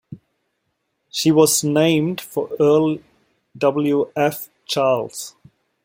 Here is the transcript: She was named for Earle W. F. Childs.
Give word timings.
She 1.11 1.29
was 1.31 1.63
named 1.63 2.21
for 2.21 2.49
Earle 2.59 2.97
W. 3.55 4.11
F. 4.15 4.49
Childs. 4.65 5.35